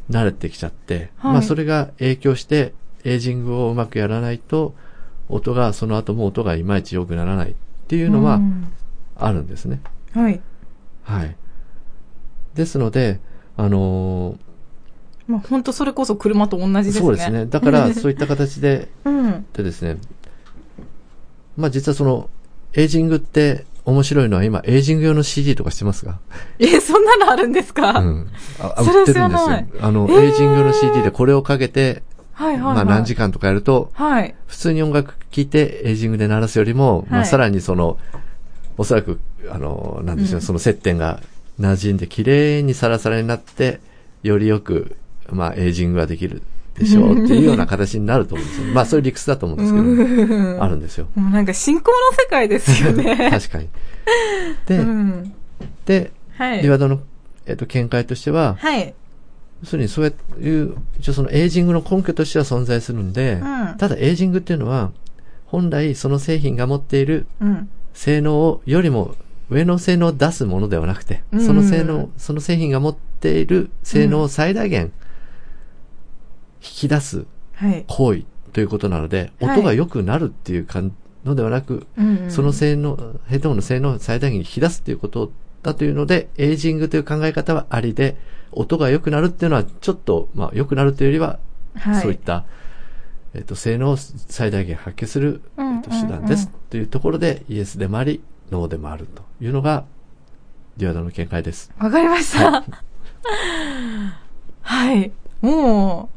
[0.10, 4.76] 慣れてきちゃって、はいまあそれが影響して、エイジングをうまくやらないと、
[5.30, 7.54] 音が、その後も音がいまいち良くならないっ
[7.88, 8.72] ていうのはうん
[9.16, 9.82] あるんですね。
[10.14, 10.42] はい。
[11.04, 11.36] はい。
[12.54, 13.20] ですので、
[13.58, 14.38] あのー
[15.28, 17.02] まあ本当それこそ車と同じですね。
[17.02, 17.46] そうですね。
[17.48, 19.46] だから、 そういった形で、うん。
[19.54, 19.98] でですね、
[21.58, 22.30] まあ実はその、
[22.74, 26.20] エイジングって面白いのは今、エイジング用の CD とかしてますが、
[26.58, 28.32] え、そんなのあるんですか、うん。
[28.60, 29.20] あ売ってるんです。
[29.20, 29.30] よ
[29.80, 32.02] あの、エイジング用の CD でこれをかけて、
[32.34, 32.76] はいはい、はい。
[32.76, 34.36] まあ何時間とかやると、はい。
[34.48, 38.00] 普通に音楽聴いてエイジングで鳴らすよりも、まはいあさらにその、
[38.78, 39.20] おそらく、
[39.50, 41.22] あの、なんでしょう、うんその接点が
[41.60, 43.80] 馴染んで綺麗にサラサラになって、
[44.24, 44.96] よりよく、
[45.30, 46.42] まあエイジングができる
[46.78, 48.68] でしょうっていうような形になると思うんですよ。
[48.76, 51.08] まあそういう理屈だと思うんですけど、あるんですよ。
[51.16, 53.30] もうなんか信仰の世界ですよね。
[53.32, 53.70] 確かに。
[54.68, 55.34] で、うん。
[55.86, 56.62] で、はい。
[56.62, 57.00] ディアドの、
[57.46, 58.94] えっと、見解としては、はい。
[59.64, 64.92] 要するにそういう、一応そのエイジングの根拠としては存在するんで、うんただエイジングっていうのは、
[65.46, 67.70] 本来その製品が持っているうん。
[67.94, 69.16] 性能をよりも
[69.50, 74.92] 上の性能を出すものではなくて、うんその性能、その製品が持っている性能を最大限引
[76.74, 77.86] き出すはい。
[77.88, 80.92] 行為ということなので、はい音が良くなるっていうかん
[81.26, 82.98] のではなく、うんうんその性能、
[83.28, 85.32] ヘッドホンの性能を最大限に引き出すということ
[85.64, 88.18] だというので、エイジングという考え方はありで、
[88.52, 91.40] 音が良くなるっていうのはちょっと、まあ良くなるというよりは、
[91.76, 92.02] はい。
[92.02, 92.46] そういった、
[93.34, 99.86] えっと、性能を最大限発揮する、うんえっと手段ですというところで、イエスでもあり、ノーでもあるというのが、
[100.78, 101.72] デュアドの見解です。
[101.80, 102.64] わかりました。
[104.62, 105.12] はい。
[105.42, 106.15] もう、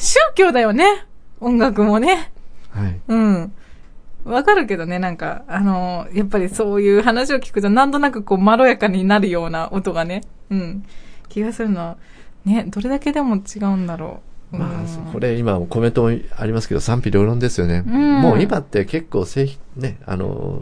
[0.00, 1.06] 宗教だよね。
[1.40, 2.32] 音楽もね。
[2.70, 3.00] はい。
[3.06, 3.52] うん。
[4.24, 10.84] わかるけどね、なんか、あのやっぱりそういう話を聞くと、なんとなくこう、まろやかになるような音がね、うん、
[11.28, 11.96] 気がするのは、
[12.44, 14.20] ね、どれだけでも違うんだろ
[14.52, 14.56] う。
[14.56, 17.84] うんまあ、これ今コメントもありますけど賛否両論ですよね。
[17.86, 20.60] うんもう今って結構製品、ね、あの、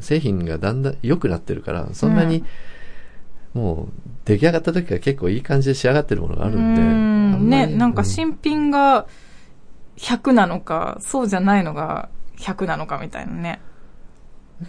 [0.00, 2.44] 製品がだんだん良くなってるから、そんなに、
[3.54, 6.80] もう出来上がった時から結構いい感じで仕上がってるものがあるんで。
[6.80, 9.06] うんね、りなんかう新品が
[9.96, 12.08] 100なのか、そうじゃないのが
[12.38, 13.60] 100なのかみたいなね。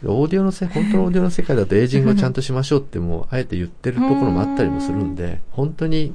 [0.06, 6.14] オーディオのせ、本当のオーディオの世界だとエイジングをちゃんとしましょうってもう、あえて言ってるところもあったりもするんで、本当に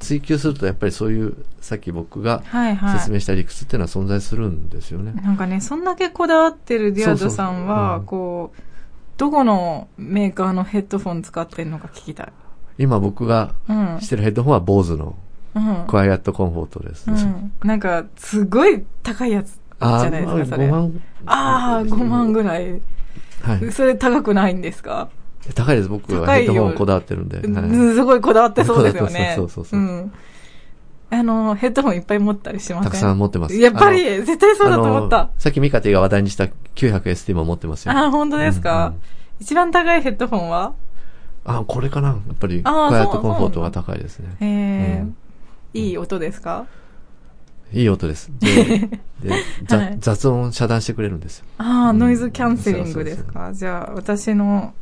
[0.00, 2.98] 追求するとやっぱりそういう、さっき僕がはいはい。
[2.98, 5.12] 説明した理屈っていうのは存在するんですよね。
[5.22, 8.71] なんかね、そんだけこだわってるディアドさんそうそうは、うんこう、
[9.22, 12.32] どこのメーカーのヘッドフォン使ってんのか聞きたい。
[12.78, 13.98] 今僕がうん。
[14.00, 15.14] してるヘッドホンは BOSE の
[15.54, 15.84] うん。
[15.86, 17.08] QuietComfort です。
[17.08, 17.52] うん。
[17.62, 20.66] なんか、すごい高いやつじあゃないですか、それ。
[20.68, 21.02] 5万。
[21.26, 22.80] ああ、5万ぐらい。
[23.42, 23.70] はい。
[23.70, 25.08] それ高くないんですか？
[25.54, 25.88] 高いです。
[25.88, 27.36] 僕はヘッドホンこだわってるんで。
[27.36, 29.34] はいうんすごいこだわってそうですよね。
[29.38, 30.12] そうそうそうそううん。
[31.14, 32.90] あの、ヘッドホンいっぱい持ったりしません？
[32.90, 33.54] たくさん持ってます。
[33.56, 35.30] やっぱり、絶対そうだと思った。
[35.38, 36.44] さっきミカティが話題にした
[36.74, 37.92] 900ST も持ってますよ。
[37.92, 39.00] ああ、本当ですか、うんうん
[39.40, 40.72] 一番高いヘッドホンは？
[41.44, 44.36] あ、これかなやっぱり、クワイアットコンフォートが高いですね。
[44.40, 45.16] ええうん
[45.74, 46.66] いい音ですか？
[47.72, 48.30] いい音です。
[48.38, 48.78] で、
[49.98, 51.46] 雑音を遮断してくれるんですよ。
[51.58, 53.52] ああ、うんノイズキャンセリングですか？
[53.52, 54.74] じゃあ、私の、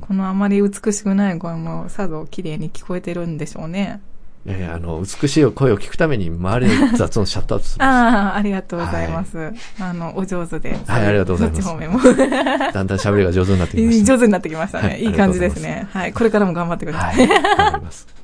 [0.00, 4.00] このあまり美しくない声もさぞ綺麗に聞こえてるんでしょうね。
[4.46, 9.52] いやいや、あの、美しい声を聞くために周りの雑音をシャットアウトする ああ、ありがとうございます。
[9.78, 10.70] あの、お上手で。
[10.86, 12.00] はいありがとうございますそっち方面も。
[12.00, 12.16] す。
[12.72, 14.04] だんだん喋りが上手になってきました。
[14.14, 14.88] 上手になってきましたね。
[14.88, 15.88] はいい、い感じですね。
[15.92, 16.12] はい。
[16.12, 17.06] これからも頑張ってくださ。
[17.08, 17.28] はいい。
[17.28, 18.20] 頑張ります。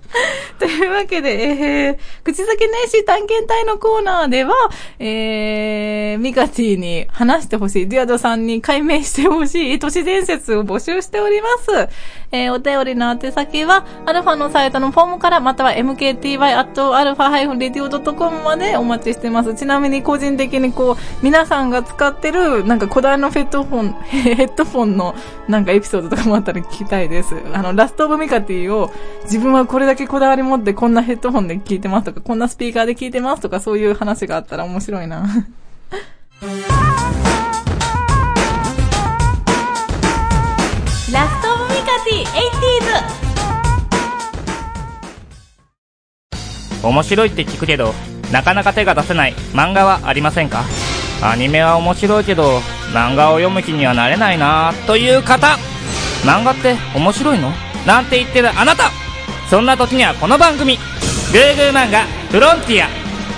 [0.59, 4.55] というわけで、えー、口先年始探検隊のコーナーでは、
[4.99, 11.89] えー、ミカティに話してほしい、デュアドさんに解明してほしい都市伝説を募集しております。
[12.33, 19.55] えー、お便りの宛先は、アルファのサイトのフォームから、または mkty.alpha-radio.com までお待ちしてます。
[19.55, 25.15] ちなみに個人的にこう、皆さんが使ってる、なんか古代のヘッドフォン、 ヘッドフォンの
[25.49, 27.37] なんかエピソードとかもあったら聞きたいです。
[27.53, 28.91] あの、ラストオブミカティを
[29.25, 35.27] 自分はこれだけこだわり持ってこんなヘッドホンで聞いてますとか、こんなスピーカーで聞いてますとか、そういう話があったら面白いな。
[46.89, 47.95] 面白いって聞くけど
[48.33, 49.35] なかなか手が出せない。
[49.53, 50.65] 漫画はありませんか？
[51.23, 52.59] アニメは面白いけど
[52.93, 55.57] 漫画を読む気にはなれないなという方。
[56.25, 57.53] 漫画って面白いの？
[57.87, 58.91] なんて言ってるあなた。
[59.49, 60.77] そんな時にはこの番組
[61.33, 62.89] 「グーグー漫画フロンティア」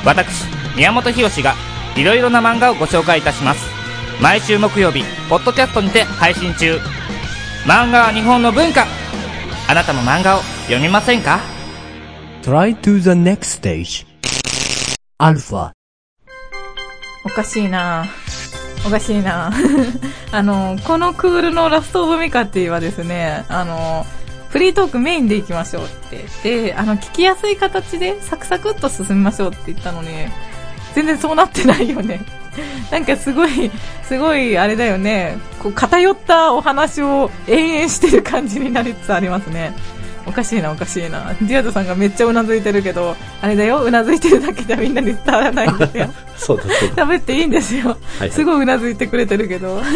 [0.06, 1.54] 私宮本浩が
[1.96, 3.66] いろいろな漫画をご紹介いたします。
[4.22, 6.80] 毎週木曜日ポッドキャストにて配信中。
[7.66, 8.87] 漫画は日本の文化。
[9.68, 11.40] あなたも漫画を読みませんか？
[12.42, 14.07] Try to the next stage.
[15.18, 15.72] Alpha.
[17.24, 18.07] おかしいな
[18.87, 19.53] おかしいな
[20.33, 24.07] あの、このクールのラストオブミカティはですね、あの、
[24.51, 25.88] フリートークメインで行きましょうっ
[26.42, 26.68] て。
[26.68, 30.09] で、あの、聞きやすい形でサクサクっと進みましょうって言ったのに、
[30.94, 32.20] 全然そうなってないよね。
[32.90, 33.70] なんかすごい、
[34.05, 35.37] すごいあれだよね。
[35.62, 39.74] こう偏ったお話を延々してる感じになりつつありますね。
[40.28, 41.34] おかしいな、おかしいな。
[41.40, 46.08] ディアドさんがめっちゃうなずいてるけど、あれだよ、うなずいてるだけではみんなに伝わらないんだよ。
[46.36, 47.06] そうだそうだ。
[47.06, 47.96] 喋っていいんですよ。
[48.18, 49.80] はいすごいうなずいてくれてるけど。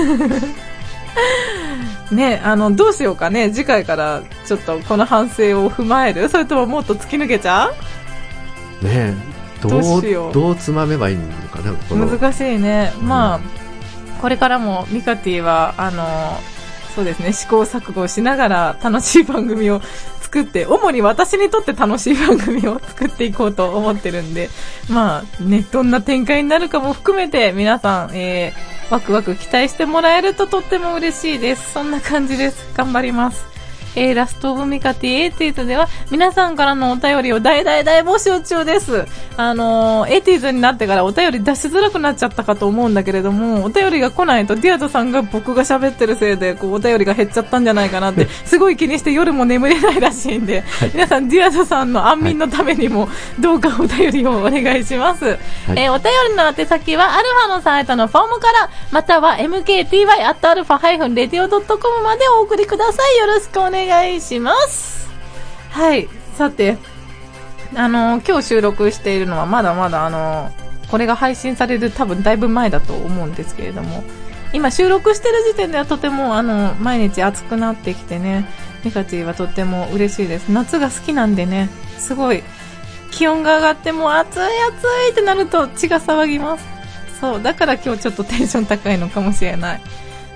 [2.10, 3.50] ねあの、どうしようかね。
[3.52, 6.28] 次回からちょっとこの反省を踏まえる？
[6.28, 7.68] それとももっと突き抜けちゃ
[8.82, 8.84] う？
[8.84, 9.14] ねえ。
[9.62, 11.72] どどうう、しようどうつまめばいいのかな？
[12.06, 12.92] 難しいね。
[13.00, 13.40] まあ、
[14.20, 16.38] これからもミカティは、あの、
[16.94, 19.80] そうですね、試行錯誤しながら楽しい番組を
[20.32, 24.48] 作って、主に私にとって楽しい番組を作っていこうと思ってるんで、
[24.88, 31.74] まあね、どんな展開になるかも含めて皆さん、えー、ワクワク期待してもらえるととっても嬉しいです。
[31.74, 32.72] そんな感じです。
[32.74, 33.51] 頑張ります。
[33.94, 39.06] えー、ラストオブミカティエイティーズでは、皆さんからのお便りを大大大募集中です。
[39.36, 50.64] あのー、エイティーズになってからお便り出しづらくなっちゃったかと思うんだけれども、お便りが来ないと、ディアドさんが僕が喋ってるせいで、こう、お便りが減っちゃったんじゃないかなって、すごい気にして夜も眠れないらしいんで、
[50.94, 55.38] 皆さん、ディアドさんの安眠のためにも、どうかお便りをお願いします。
[55.68, 63.18] えーお便りの宛先は、アルファのサイトのフォームから、または mkty.alpha-radio.com までお送りください。
[63.18, 63.81] よろしくお願いします。
[63.86, 65.08] 願いします
[65.70, 66.08] はい。
[66.36, 66.78] さて、
[67.74, 74.04] あのー今日収録しているのはまだまだあのーこれが配信される多分だいぶ前だと思うんですけれども、
[74.52, 78.46] 今収録してる時点ではとてもあの、毎日暑くなってきてね、
[78.84, 80.50] ミカティはとっても嬉しいです。
[80.50, 82.42] 夏が好きなんでね、すごい、
[83.10, 86.64] 気温が上がっても暑い暑いってなると血が騒ぎます。
[87.22, 89.80] そう、だから今日ちょっとテンション高いのかもしれない。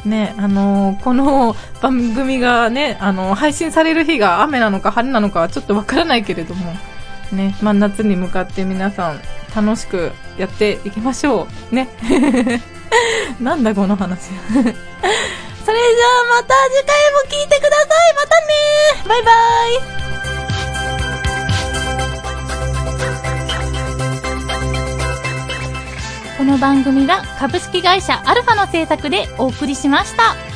[0.07, 6.73] ね、あのーこの番組がね、あのー配信される日が雨なのか晴れなのかはちょっとわからないけれども、
[7.33, 9.21] ね、まあ、夏に向かって皆さん
[9.55, 11.75] 楽しくやっていきましょう。
[11.75, 11.89] ね。
[13.41, 14.31] なんだこの話。
[14.53, 18.15] それじゃあまた次回も聞いてください。
[18.15, 18.55] またね
[19.09, 20.16] バイバイ
[26.37, 30.56] この番組は株式会社アルファの制作でお送りしました。